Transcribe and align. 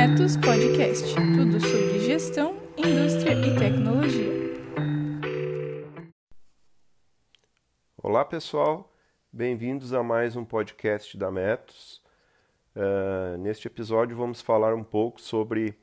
Metos 0.00 0.34
Podcast 0.38 1.14
tudo 1.14 1.60
sobre 1.60 2.00
gestão, 2.00 2.56
indústria 2.74 3.34
e 3.34 3.54
tecnologia. 3.54 4.32
Olá 8.02 8.24
pessoal, 8.24 8.90
bem-vindos 9.30 9.92
a 9.92 10.02
mais 10.02 10.36
um 10.36 10.42
podcast 10.42 11.18
da 11.18 11.30
Metos. 11.30 12.02
Uh, 12.74 13.36
neste 13.40 13.66
episódio 13.66 14.16
vamos 14.16 14.40
falar 14.40 14.74
um 14.74 14.82
pouco 14.82 15.20
sobre 15.20 15.76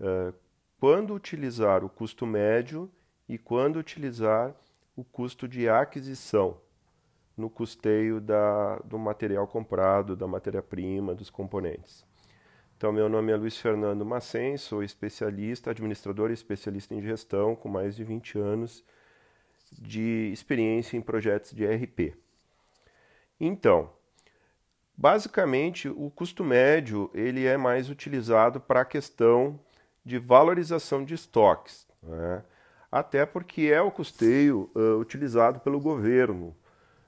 uh, 0.00 0.34
quando 0.80 1.14
utilizar 1.14 1.84
o 1.84 1.88
custo 1.88 2.26
médio 2.26 2.90
e 3.28 3.38
quando 3.38 3.76
utilizar 3.76 4.52
o 4.96 5.04
custo 5.04 5.46
de 5.46 5.68
aquisição 5.68 6.56
no 7.36 7.48
custeio 7.48 8.20
da, 8.20 8.78
do 8.78 8.98
material 8.98 9.46
comprado, 9.46 10.16
da 10.16 10.26
matéria-prima, 10.26 11.14
dos 11.14 11.30
componentes. 11.30 12.04
Então, 12.82 12.90
meu 12.90 13.08
nome 13.08 13.30
é 13.30 13.36
Luiz 13.36 13.56
Fernando 13.58 14.04
Macen, 14.04 14.56
sou 14.56 14.82
especialista, 14.82 15.70
administrador 15.70 16.30
e 16.30 16.34
especialista 16.34 16.92
em 16.92 17.00
gestão, 17.00 17.54
com 17.54 17.68
mais 17.68 17.94
de 17.94 18.02
20 18.02 18.40
anos 18.40 18.84
de 19.70 20.32
experiência 20.32 20.96
em 20.96 21.00
projetos 21.00 21.52
de 21.52 21.62
ERP. 21.62 22.12
Então, 23.38 23.88
basicamente, 24.96 25.88
o 25.88 26.10
custo 26.10 26.42
médio 26.42 27.08
ele 27.14 27.46
é 27.46 27.56
mais 27.56 27.88
utilizado 27.88 28.60
para 28.60 28.80
a 28.80 28.84
questão 28.84 29.60
de 30.04 30.18
valorização 30.18 31.04
de 31.04 31.14
estoques, 31.14 31.86
né? 32.02 32.42
até 32.90 33.24
porque 33.24 33.70
é 33.72 33.80
o 33.80 33.92
custeio 33.92 34.68
uh, 34.74 34.98
utilizado 34.98 35.60
pelo 35.60 35.78
governo 35.78 36.52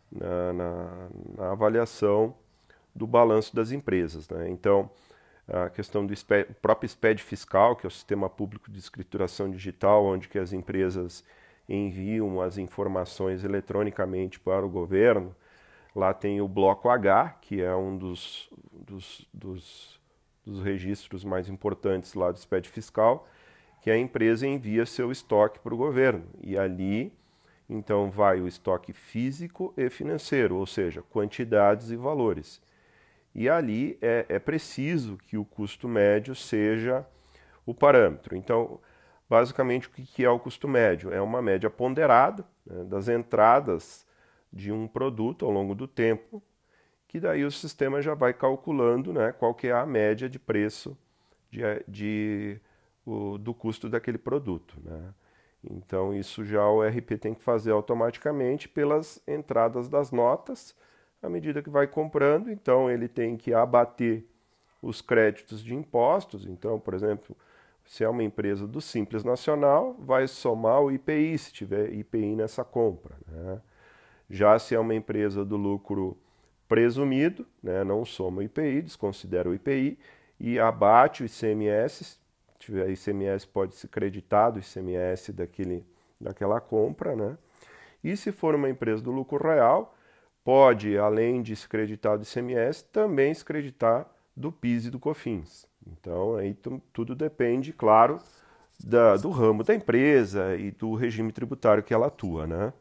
na, 0.09 0.53
na, 0.53 1.09
na, 1.37 1.51
avaliação 1.51 2.33
do 2.95 3.09
balanço 3.09 3.57
das 3.57 3.73
empresas. 3.73 4.29
Né? 4.29 4.49
Então, 4.51 4.89
a 5.47 5.69
questão 5.69 6.07
do 6.07 6.15
SPED, 6.15 6.55
próprio 6.63 6.89
SPED 6.89 7.23
fiscal, 7.23 7.77
que 7.77 7.87
é 7.87 7.89
o 7.89 7.91
Sistema 7.91 8.29
Público 8.31 8.71
de 8.71 8.79
Escrituração 8.79 9.51
Digital, 9.51 10.05
onde 10.05 10.29
que 10.29 10.39
as 10.39 10.53
empresas 10.53 11.25
enviam 11.69 12.41
as 12.41 12.59
informações 12.59 13.45
eletronicamente 13.45 14.41
para 14.41 14.65
o 14.65 14.71
governo. 14.71 15.35
Lá 15.95 16.13
tem 16.13 16.41
o 16.41 16.49
bloco 16.49 16.89
H, 16.89 17.39
que 17.41 17.63
é 17.63 17.75
um 17.75 17.97
dos, 17.97 18.51
dos, 18.73 19.29
dos, 19.33 20.01
dos 20.45 20.63
registros 20.63 21.25
mais 21.25 21.49
importantes 21.49 22.15
lá 22.15 22.33
do 22.33 22.39
SPED 22.39 22.69
fiscal, 22.69 23.27
que 23.81 23.91
a 23.91 23.99
empresa 23.99 24.47
envia 24.47 24.87
seu 24.87 25.13
estoque 25.13 25.59
para 25.61 25.75
o 25.75 25.79
governo. 25.79 26.25
E 26.43 26.59
ali 26.59 27.13
então 27.69 28.11
vai 28.11 28.41
o 28.41 28.49
estoque 28.49 28.93
físico 28.93 29.73
e 29.77 29.89
financeiro, 29.89 30.57
ou 30.57 30.67
seja, 30.67 31.03
quantidades 31.03 31.91
e 31.91 31.97
valores. 31.97 32.61
E 33.35 33.49
ali 33.49 33.99
é, 34.01 34.27
é 34.29 34.39
preciso 34.39 35.17
que 35.17 35.37
o 35.37 35.45
custo 35.45 35.89
médio 35.89 36.35
seja 36.35 37.05
o 37.67 37.75
parâmetro. 37.75 38.37
Então, 38.37 38.81
basicamente, 39.29 39.89
o 39.89 39.91
que 39.91 40.25
é 40.25 40.31
o 40.31 40.39
custo 40.39 40.69
médio? 40.69 41.13
É 41.13 41.21
uma 41.21 41.43
média 41.43 41.69
ponderada 41.69 42.45
né, 42.65 42.85
das 42.85 43.09
entradas 43.09 44.07
de 44.53 44.71
um 44.71 44.87
produto 44.87 45.45
ao 45.45 45.51
longo 45.51 45.75
do 45.75 45.89
tempo, 45.89 46.43
que 47.09 47.19
daí 47.19 47.45
o 47.45 47.51
sistema 47.51 48.01
já 48.01 48.15
vai 48.15 48.33
calculando 48.33 49.13
né, 49.13 49.33
qual 49.33 49.55
que 49.55 49.67
é 49.67 49.73
a 49.73 49.85
média 49.85 50.29
de 50.29 50.39
preço 50.39 50.97
de, 51.51 51.63
de, 51.89 52.61
o, 53.05 53.37
do 53.39 53.53
custo 53.53 53.89
daquele 53.89 54.19
produto. 54.19 54.77
Né? 54.83 55.15
Então, 55.71 56.15
isso 56.15 56.45
já 56.45 56.67
o 56.69 56.83
RP 56.83 57.19
tem 57.21 57.35
que 57.35 57.43
fazer 57.43 57.73
automaticamente 57.73 58.69
pelas 58.69 59.23
entradas 59.27 59.89
das 59.89 60.11
notas, 60.11 60.75
à 61.25 61.29
medida 61.29 61.63
que 61.63 61.71
vai 61.71 61.87
comprando. 61.87 62.51
Então, 62.51 62.91
ele 62.91 63.09
tem 63.09 63.37
que 63.37 63.55
abater 63.55 64.25
os 64.83 65.01
créditos 65.01 65.63
de 65.63 65.75
impostos. 65.75 66.47
Então, 66.47 66.79
por 66.79 66.95
exemplo, 66.95 67.37
se 67.85 68.05
é 68.05 68.09
uma 68.09 68.23
empresa 68.23 68.67
do 68.67 68.81
Simples 68.81 69.25
Nacional, 69.25 69.95
vai 69.99 70.27
somar 70.27 70.81
o 70.81 70.91
IPI, 70.91 71.39
se 71.39 71.53
tiver 71.53 71.93
IPI 71.93 72.37
nessa 72.37 72.65
compra. 72.65 73.17
Né? 73.27 73.61
Já 74.29 74.59
se 74.59 74.75
é 74.75 74.79
uma 74.79 74.95
empresa 74.95 75.45
do 75.45 75.57
lucro 75.57 76.17
presumido, 76.69 77.47
né, 77.63 77.85
não 77.85 78.05
soma 78.05 78.41
o 78.41 78.43
IPI, 78.43 78.83
desconsidera 78.83 79.49
o 79.49 79.55
IPI 79.55 79.99
e 80.41 80.59
abate 80.59 81.23
o 81.23 81.27
ICMS 81.27 82.19
tiver 82.65 82.89
ICMS 82.91 83.47
pode 83.47 83.75
ser 83.75 83.89
creditado 83.89 84.57
o 84.57 84.61
ICMS 84.61 85.33
daquele, 85.33 85.85
daquela 86.21 86.61
compra, 86.61 87.15
né? 87.15 87.37
E 88.03 88.17
se 88.17 88.33
for 88.33 88.55
uma 88.55 88.69
empresa 88.69 89.03
do 89.03 89.11
lucro 89.11 89.43
real, 89.43 89.94
pode, 90.45 90.97
além 90.99 91.43
de 91.43 91.57
se 91.57 91.67
creditar 91.67 92.19
do 92.19 92.25
ICMS, 92.25 92.85
também 92.93 93.33
se 93.33 93.45
creditar 93.45 94.07
do 94.37 94.53
PIS 94.53 94.87
e 94.87 94.91
do 94.91 95.01
COFINS. 95.01 95.67
Então, 95.87 96.37
aí 96.37 96.57
tudo 96.93 97.15
depende, 97.15 97.73
claro, 97.73 98.21
da, 98.83 99.17
do 99.17 99.31
ramo 99.31 99.65
da 99.65 99.75
empresa 99.75 100.55
e 100.57 100.71
do 100.71 100.95
regime 100.95 101.33
tributário 101.33 101.83
que 101.83 101.95
ela 101.95 102.07
atua, 102.07 102.47
né? 102.47 102.73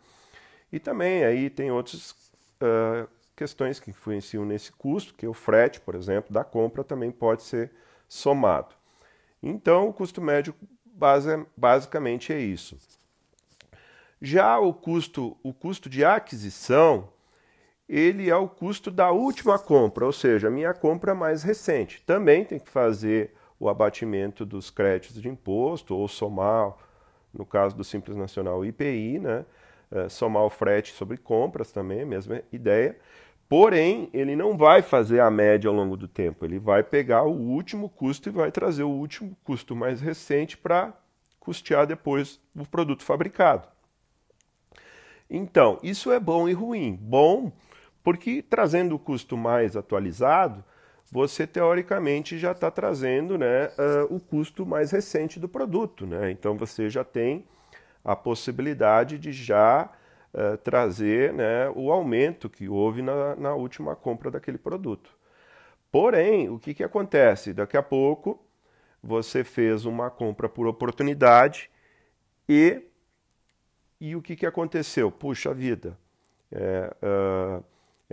E 0.72 0.80
também 0.80 1.24
aí 1.24 1.50
tem 1.50 1.72
outras 1.72 2.12
uh, 2.12 3.08
questões 3.36 3.80
que 3.80 3.92
influenciam 3.92 4.46
nesse 4.46 4.72
custo, 4.72 5.14
que 5.14 5.26
é 5.26 5.30
o 5.30 5.34
frete, 5.34 5.80
por 5.80 5.96
exemplo, 5.96 6.34
da 6.34 6.44
compra 6.44 6.84
também 6.84 7.12
pode 7.12 7.44
ser 7.44 7.72
somado. 8.08 8.76
Então, 9.42 9.88
o 9.88 9.94
custo 9.94 10.22
médio 10.22 10.56
base, 10.86 11.46
basicamente 11.56 12.34
é 12.34 12.40
isso. 12.40 12.78
Já 14.22 14.58
o 14.58 14.74
custo, 14.74 15.38
o 15.44 15.54
custo 15.54 15.90
de 15.90 16.06
aquisição, 16.06 17.10
ele 17.96 18.28
é 18.28 18.36
o 18.36 18.48
custo 18.48 18.90
da 18.90 19.12
última 19.12 19.60
compra, 19.60 20.04
ou 20.04 20.12
seja, 20.12 20.48
a 20.48 20.52
minha 20.52 20.74
compra 20.74 21.14
mais 21.14 21.44
recente. 21.44 22.02
Também 22.02 22.44
tem 22.44 22.58
que 22.58 22.68
fazer 22.68 23.36
o 23.60 23.70
abatimento 23.70 24.44
dos 24.48 24.72
créditos 24.72 25.22
de 25.22 25.30
imposto 25.30 25.96
ou 25.96 26.08
somar, 26.08 26.74
no 27.32 27.46
caso 27.46 27.76
do 27.76 27.84
Simples 27.84 28.18
Nacional, 28.18 28.60
o 28.60 28.66
IPI, 28.66 29.20
né? 29.20 29.46
É, 29.92 30.10
somar 30.10 30.42
o 30.44 30.50
frete 30.50 30.92
sobre 30.94 31.18
compras 31.18 31.72
também, 31.72 32.04
mesma 32.04 32.42
ideia. 32.52 32.98
Porém, 33.48 34.10
ele 34.12 34.36
não 34.36 34.58
vai 34.58 34.82
fazer 34.82 35.20
a 35.20 35.30
média 35.30 35.70
ao 35.70 35.76
longo 35.76 35.96
do 35.96 36.08
tempo, 36.08 36.44
ele 36.44 36.58
vai 36.58 36.82
pegar 36.82 37.22
o 37.24 37.32
último 37.32 37.88
custo 37.88 38.28
e 38.28 38.32
vai 38.32 38.52
trazer 38.52 38.82
o 38.82 38.90
último 38.90 39.38
custo 39.44 39.76
mais 39.76 40.02
recente 40.02 40.58
para 40.58 40.94
custear 41.40 41.86
depois 41.86 42.42
o 42.56 42.66
produto 42.66 43.04
fabricado. 43.04 43.68
Então, 45.30 45.78
isso 45.84 46.12
é 46.12 46.20
bom 46.20 46.50
e 46.50 46.54
ruim. 46.54 46.98
Bom, 47.00 47.52
porque 48.04 48.42
trazendo 48.42 48.96
o 48.96 49.00
custo 49.00 49.38
mais 49.38 49.76
atualizado, 49.76 50.64
você 51.12 51.46
teoricamente 51.46 52.38
já 52.38 52.52
está 52.52 52.70
trazendo 52.70 53.38
né, 53.38 53.68
uh, 53.68 54.14
o 54.14 54.20
custo 54.20 54.66
mais 54.66 54.92
recente 54.92 55.40
do 55.40 55.48
produto. 55.48 56.06
Né? 56.06 56.32
Então 56.32 56.58
você 56.58 56.90
já 56.90 57.04
tem 57.04 57.46
a 58.04 58.16
possibilidade 58.16 59.18
de 59.18 59.32
já 59.32 59.90
uh, 60.34 60.58
trazer 60.58 61.32
né, 61.34 61.70
o 61.76 61.92
aumento 61.92 62.50
que 62.50 62.68
houve 62.68 63.02
na, 63.02 63.36
na 63.36 63.54
última 63.54 63.96
compra 63.96 64.32
daquele 64.32 64.58
produto. 64.58 65.12
Porém, 65.92 66.50
o 66.50 66.58
que, 66.58 66.74
que 66.74 66.84
acontece? 66.84 67.54
Daqui 67.54 67.78
a 67.78 67.84
pouco 67.84 68.44
você 69.02 69.44
fez 69.44 69.86
uma 69.86 70.10
compra 70.10 70.50
por 70.50 70.66
oportunidade 70.66 71.70
e, 72.50 72.82
e 74.02 74.16
o 74.16 74.22
que, 74.22 74.36
que 74.36 74.46
aconteceu? 74.46 75.12
Puxa 75.12 75.54
vida, 75.54 75.98
é, 76.52 76.92
uh, 77.04 77.64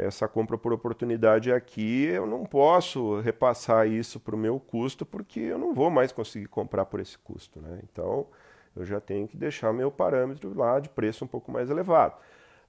essa 0.06 0.26
compra 0.26 0.56
por 0.56 0.72
oportunidade 0.72 1.52
aqui, 1.52 2.04
eu 2.04 2.26
não 2.26 2.44
posso 2.44 3.20
repassar 3.20 3.86
isso 3.86 4.18
para 4.18 4.34
o 4.34 4.38
meu 4.38 4.58
custo 4.58 5.04
porque 5.04 5.40
eu 5.40 5.58
não 5.58 5.74
vou 5.74 5.90
mais 5.90 6.12
conseguir 6.12 6.46
comprar 6.46 6.86
por 6.86 7.00
esse 7.00 7.18
custo. 7.18 7.60
Né? 7.60 7.80
Então, 7.84 8.26
eu 8.74 8.84
já 8.84 9.00
tenho 9.00 9.28
que 9.28 9.36
deixar 9.36 9.72
meu 9.72 9.90
parâmetro 9.90 10.56
lá 10.56 10.80
de 10.80 10.88
preço 10.88 11.24
um 11.24 11.28
pouco 11.28 11.50
mais 11.50 11.70
elevado. 11.70 12.16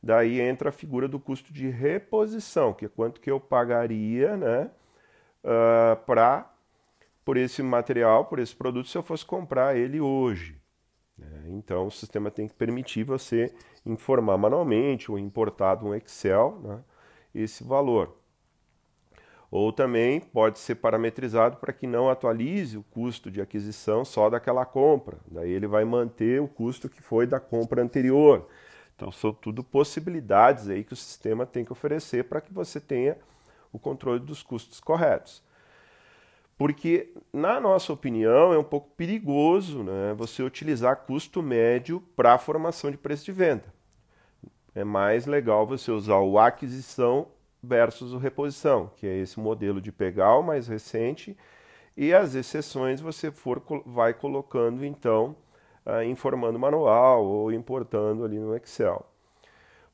Daí 0.03 0.41
entra 0.41 0.69
a 0.69 0.71
figura 0.71 1.07
do 1.07 1.19
custo 1.19 1.53
de 1.53 1.69
reposição, 1.69 2.73
que 2.73 2.85
é 2.85 2.89
quanto 2.89 3.21
que 3.21 3.29
eu 3.29 3.39
pagaria 3.39 4.35
né, 4.35 4.71
uh, 5.43 5.95
pra, 6.05 6.51
por 7.23 7.37
esse 7.37 7.61
material, 7.61 8.25
por 8.25 8.39
esse 8.39 8.55
produto, 8.55 8.89
se 8.89 8.97
eu 8.97 9.03
fosse 9.03 9.25
comprar 9.25 9.77
ele 9.77 10.01
hoje. 10.01 10.59
Né? 11.17 11.43
Então, 11.49 11.85
o 11.85 11.91
sistema 11.91 12.31
tem 12.31 12.47
que 12.47 12.53
permitir 12.55 13.03
você 13.03 13.53
informar 13.85 14.37
manualmente 14.37 15.11
ou 15.11 15.19
importar 15.19 15.83
um 15.83 15.93
Excel 15.93 16.59
né, 16.63 16.79
esse 17.33 17.63
valor. 17.63 18.17
Ou 19.49 19.73
também 19.73 20.21
pode 20.21 20.59
ser 20.59 20.75
parametrizado 20.75 21.57
para 21.57 21.73
que 21.73 21.85
não 21.85 22.09
atualize 22.09 22.77
o 22.77 22.83
custo 22.83 23.29
de 23.29 23.41
aquisição 23.41 24.05
só 24.05 24.29
daquela 24.29 24.65
compra. 24.65 25.17
Daí 25.29 25.51
ele 25.51 25.67
vai 25.67 25.83
manter 25.83 26.41
o 26.41 26.47
custo 26.47 26.87
que 26.87 27.01
foi 27.01 27.27
da 27.27 27.39
compra 27.39 27.83
anterior. 27.83 28.47
Então 28.95 29.11
são 29.11 29.33
tudo 29.33 29.63
possibilidades 29.63 30.69
aí 30.69 30.83
que 30.83 30.93
o 30.93 30.95
sistema 30.95 31.45
tem 31.45 31.65
que 31.65 31.71
oferecer 31.73 32.25
para 32.25 32.39
que 32.39 32.53
você 32.53 32.79
tenha 32.79 33.17
o 33.73 33.79
controle 33.79 34.19
dos 34.19 34.41
custos 34.41 34.79
corretos. 34.79 35.43
Porque, 36.57 37.11
na 37.33 37.59
nossa 37.59 37.91
opinião, 37.91 38.53
é 38.53 38.57
um 38.57 38.63
pouco 38.63 38.91
perigoso 38.95 39.83
né, 39.83 40.13
você 40.15 40.43
utilizar 40.43 40.95
custo 41.07 41.41
médio 41.41 42.01
para 42.15 42.35
a 42.35 42.37
formação 42.37 42.91
de 42.91 42.97
preço 42.97 43.25
de 43.25 43.31
venda. 43.31 43.65
É 44.73 44.83
mais 44.83 45.25
legal 45.25 45.67
você 45.67 45.91
usar 45.91 46.17
o 46.17 46.39
aquisição 46.39 47.27
versus 47.61 48.13
o 48.13 48.17
reposição, 48.17 48.89
que 48.95 49.05
é 49.05 49.17
esse 49.17 49.39
modelo 49.39 49.81
de 49.81 49.91
pegar 49.91 50.37
o 50.37 50.41
mais 50.41 50.67
recente 50.67 51.37
e 51.95 52.13
as 52.13 52.35
exceções 52.35 53.01
você 53.01 53.31
for, 53.31 53.61
vai 53.85 54.13
colocando 54.13 54.85
então, 54.85 55.35
uh, 55.85 56.01
informando 56.03 56.57
manual 56.57 57.25
ou 57.25 57.51
importando 57.51 58.23
ali 58.23 58.39
no 58.39 58.55
Excel. 58.55 59.05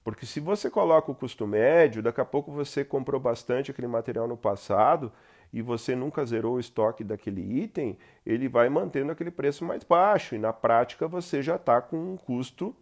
Porque 0.04 0.26
se 0.26 0.40
você 0.40 0.70
coloca 0.70 1.12
o 1.12 1.16
custo 1.16 1.46
médio, 1.46 2.02
daqui 2.02 2.22
a 2.22 2.26
pouco 2.26 2.52
você 2.52 2.86
comprou 2.86 3.20
bastante 3.20 3.72
aquele 3.72 3.88
material 3.88 4.28
no 4.28 4.38
passado 4.38 5.12
e 5.52 5.62
você 5.62 5.96
nunca 5.96 6.26
zerou 6.26 6.56
o 6.56 6.60
estoque 6.60 7.04
daquele 7.04 7.42
item, 7.62 7.98
ele 8.26 8.48
vai 8.48 8.70
mantendo 8.70 9.12
aquele 9.12 9.32
preço 9.32 9.66
mais 9.66 9.84
baixo 9.84 10.36
e 10.36 10.40
na 10.40 10.54
prática 10.54 11.08
você 11.08 11.42
já 11.42 11.56
está 11.56 11.82
com 11.82 11.98
um 11.98 12.16
custo, 12.16 12.74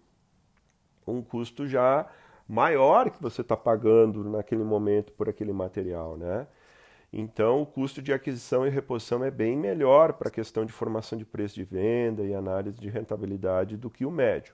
um 1.07 1.21
custo 1.21 1.67
já 1.67 2.07
maior 2.47 3.09
que 3.09 3.21
você 3.21 3.41
está 3.41 3.57
pagando 3.57 4.23
naquele 4.23 4.63
momento 4.63 5.11
por 5.13 5.27
aquele 5.29 5.51
material, 5.51 6.17
né? 6.17 6.47
Então, 7.11 7.61
o 7.61 7.65
custo 7.65 8.01
de 8.01 8.11
aquisição 8.11 8.67
e 8.67 8.69
reposição 8.69 9.23
é 9.23 9.31
bem 9.31 9.55
melhor 9.55 10.13
para 10.13 10.27
a 10.27 10.31
questão 10.31 10.65
de 10.65 10.73
formação 10.73 11.17
de 11.17 11.25
preço 11.25 11.55
de 11.55 11.63
venda 11.63 12.23
e 12.23 12.35
análise 12.35 12.77
de 12.79 12.89
rentabilidade 12.89 13.77
do 13.77 13.89
que 13.89 14.05
o 14.05 14.11
médio. 14.11 14.53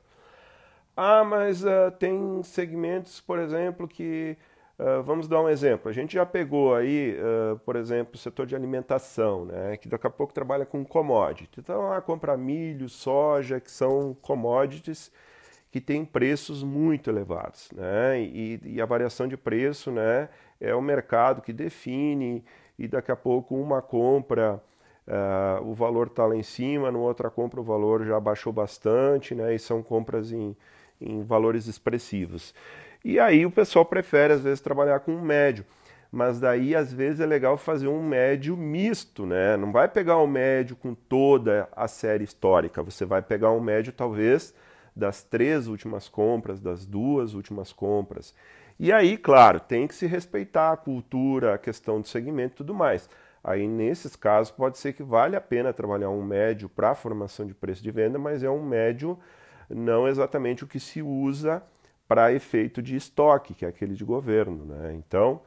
Ah, 0.96 1.24
mas 1.24 1.64
uh, 1.64 1.90
tem 1.98 2.44
segmentos, 2.44 3.20
por 3.20 3.40
exemplo, 3.40 3.88
que. 3.88 4.38
Uh, 4.78 5.02
vamos 5.04 5.28
dar 5.28 5.42
um 5.42 5.50
exemplo. 5.50 5.90
A 5.90 5.94
gente 5.94 6.14
já 6.14 6.26
pegou 6.26 6.76
aí, 6.76 7.16
uh, 7.20 7.58
por 7.60 7.76
exemplo, 7.76 8.14
o 8.16 8.18
setor 8.18 8.46
de 8.46 8.56
alimentação, 8.56 9.46
né, 9.46 9.78
que 9.78 9.88
daqui 9.88 10.08
a 10.08 10.10
pouco 10.10 10.34
trabalha 10.34 10.66
com 10.66 10.84
commodity. 10.84 11.60
Então, 11.60 11.90
lá 11.90 12.02
compra 12.02 12.36
milho, 12.36 12.90
soja, 12.90 13.60
que 13.60 13.72
são 13.72 14.16
commodities 14.22 15.12
que 15.72 15.80
têm 15.80 16.04
preços 16.04 16.64
muito 16.64 17.10
elevados. 17.10 17.70
Né, 17.74 18.22
e, 18.22 18.60
e 18.64 18.82
a 18.82 18.86
variação 18.86 19.28
de 19.28 19.38
preço 19.38 19.90
né, 19.92 20.30
é 20.60 20.76
o 20.76 20.82
mercado 20.82 21.42
que 21.42 21.54
define, 21.54 22.44
e 22.78 22.88
daqui 22.88 23.12
a 23.12 23.16
pouco 23.16 23.56
uma 23.56 23.82
compra. 23.82 24.62
Uh, 25.08 25.70
o 25.70 25.74
valor 25.74 26.08
está 26.08 26.26
lá 26.26 26.36
em 26.36 26.44
cima, 26.44 26.92
no 26.92 27.00
outra 27.00 27.30
compra 27.30 27.60
o 27.60 27.64
valor 27.64 28.06
já 28.06 28.20
baixou 28.20 28.54
bastante, 28.54 29.34
né? 29.34 29.54
E 29.54 29.60
são 29.60 29.82
compras 29.82 30.32
em, 30.32 30.56
em 31.00 31.24
valores 31.24 31.68
expressivos. 31.68 32.54
E 33.04 33.20
aí 33.20 33.46
o 33.46 33.52
pessoal 33.52 33.84
prefere 33.84 34.34
às 34.34 34.42
vezes 34.42 34.62
trabalhar 34.62 35.00
com 35.00 35.12
um 35.12 35.22
médio, 35.22 35.66
mas 36.12 36.40
daí 36.40 36.76
às 36.76 36.94
vezes 36.94 37.20
é 37.20 37.26
legal 37.26 37.58
fazer 37.58 37.88
um 37.88 38.02
médio 38.02 38.56
misto, 38.56 39.26
né? 39.26 39.58
Não 39.58 39.72
vai 39.72 39.88
pegar 39.88 40.18
um 40.18 40.28
médio 40.28 40.76
com 40.76 40.94
toda 40.94 41.68
a 41.76 41.88
série 41.88 42.24
histórica, 42.24 42.84
você 42.84 43.04
vai 43.04 43.22
pegar 43.22 43.52
um 43.52 43.60
médio 43.60 43.92
talvez 43.92 44.54
das 44.96 45.24
três 45.24 45.68
últimas 45.68 46.08
compras, 46.08 46.60
das 46.60 46.86
duas 46.86 47.34
últimas 47.34 47.72
compras. 47.72 48.36
E 48.80 48.92
aí, 48.92 49.18
claro, 49.18 49.60
tem 49.60 49.88
que 49.88 49.96
se 49.96 50.08
respeitar 50.08 50.72
a 50.72 50.78
cultura, 50.78 51.54
a 51.54 51.58
questão 51.58 52.02
do 52.02 52.08
segmento 52.08 52.56
e 52.56 52.58
tudo 52.58 52.74
mais. 52.74 53.10
Aí, 53.44 53.68
nesses 53.68 54.16
casos, 54.16 54.52
pode 54.52 54.78
ser 54.78 54.94
que 54.94 55.04
vale 55.04 55.36
a 55.36 55.42
pena 55.42 55.74
trabalhar 55.74 56.10
um 56.10 56.24
médio 56.24 56.70
para 56.70 56.94
formação 56.94 57.46
de 57.46 57.54
preço 57.54 57.82
de 57.82 57.92
venda, 57.92 58.20
mas 58.20 58.44
é 58.44 58.50
um 58.50 58.64
médio 58.64 59.18
não 59.70 60.08
exatamente 60.08 60.64
o 60.64 60.68
que 60.68 60.80
se 60.80 61.02
usa 61.02 61.64
para 62.08 62.34
efeito 62.34 62.82
de 62.82 62.96
estoque, 62.96 63.54
que 63.54 63.66
é 63.66 63.68
aquele 63.68 63.96
de 63.96 64.04
governo. 64.04 64.66
Né? 64.66 64.94
Então, 64.96 65.42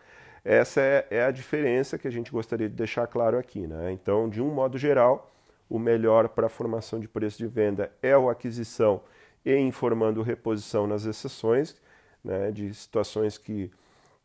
essa 0.44 0.80
é, 0.80 1.06
é, 1.10 1.24
a 1.24 1.30
diferença 1.30 1.98
que 1.98 2.08
a 2.08 2.10
gente 2.10 2.32
gostaria 2.32 2.68
de 2.68 2.74
deixar 2.74 3.06
claro 3.06 3.38
aqui. 3.38 3.66
Né? 3.66 3.92
Então, 3.92 4.28
de 4.28 4.42
um 4.42 4.52
modo 4.52 4.78
geral, 4.78 5.32
o 5.68 5.78
melhor 5.78 6.28
para 6.28 6.46
a 6.46 6.50
formação 6.50 6.98
de 6.98 7.06
preço 7.06 7.38
de 7.38 7.46
venda 7.46 7.92
é 8.02 8.12
a 8.12 8.30
aquisição 8.30 9.02
e 9.44 9.56
informando 9.56 10.22
reposição 10.22 10.86
nas 10.86 11.04
exceções, 11.04 11.76
né, 12.24 12.50
de 12.50 12.72
situações 12.72 13.36
que, 13.36 13.70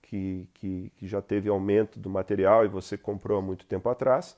que, 0.02 0.48
que, 0.54 0.92
que 0.98 1.08
já 1.08 1.22
teve 1.22 1.50
aumento 1.50 2.00
do 2.00 2.10
material 2.10 2.66
e 2.66 2.68
você 2.68 2.98
comprou 2.98 3.40
há 3.40 3.42
muito 3.42 3.66
tempo 3.66 3.90
atrás. 3.90 4.38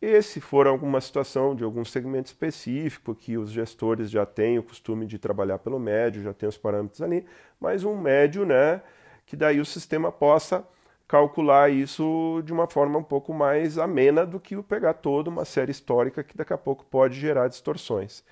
E 0.00 0.22
se 0.22 0.40
for 0.40 0.66
alguma 0.66 1.00
situação 1.00 1.56
de 1.56 1.64
algum 1.64 1.84
segmento 1.84 2.28
específico 2.28 3.14
que 3.14 3.36
os 3.36 3.50
gestores 3.50 4.10
já 4.10 4.24
têm 4.24 4.58
o 4.58 4.62
costume 4.62 5.06
de 5.06 5.18
trabalhar 5.18 5.58
pelo 5.58 5.78
médio, 5.78 6.22
já 6.22 6.32
tem 6.32 6.48
os 6.48 6.56
parâmetros 6.56 7.02
ali, 7.02 7.26
mas 7.60 7.84
um 7.84 7.96
médio, 7.96 8.46
né, 8.46 8.80
que 9.26 9.36
daí 9.36 9.60
o 9.60 9.64
sistema 9.64 10.12
possa 10.12 10.64
calcular 11.08 11.70
isso 11.70 12.42
de 12.44 12.52
uma 12.52 12.66
forma 12.68 12.98
um 12.98 13.02
pouco 13.02 13.32
mais 13.34 13.78
amena 13.78 14.24
do 14.26 14.38
que 14.38 14.60
pegar 14.62 14.94
toda 14.94 15.30
uma 15.30 15.44
série 15.44 15.72
histórica 15.72 16.22
que 16.22 16.36
daqui 16.36 16.52
a 16.52 16.58
pouco 16.58 16.84
pode 16.84 17.18
gerar 17.18 17.48
distorções. 17.48 18.22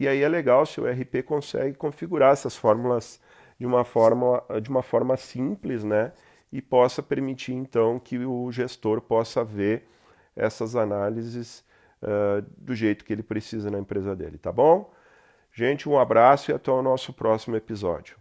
E 0.00 0.08
aí 0.08 0.22
é 0.22 0.28
legal 0.28 0.64
se 0.64 0.80
o 0.80 0.90
RP 0.90 1.22
consegue 1.26 1.76
configurar 1.76 2.32
essas 2.32 2.56
fórmulas 2.56 3.20
de 3.58 3.66
uma 3.66 3.84
forma, 3.84 4.42
de 4.62 4.70
uma 4.70 4.82
forma 4.82 5.14
simples, 5.18 5.84
né, 5.84 6.12
e 6.50 6.62
possa 6.62 7.02
permitir 7.02 7.52
então 7.52 8.00
que 8.00 8.18
o 8.18 8.50
gestor 8.50 9.02
possa 9.02 9.44
ver 9.44 9.86
essas 10.34 10.74
análises 10.74 11.62
uh, 12.02 12.40
do 12.56 12.74
jeito 12.74 13.04
que 13.04 13.12
ele 13.12 13.22
precisa 13.22 13.70
na 13.70 13.78
empresa 13.78 14.16
dele, 14.16 14.38
tá 14.38 14.50
bom? 14.50 14.90
Gente, 15.52 15.86
um 15.86 15.98
abraço 15.98 16.50
e 16.50 16.54
até 16.54 16.70
o 16.70 16.80
nosso 16.80 17.12
próximo 17.12 17.54
episódio. 17.54 18.16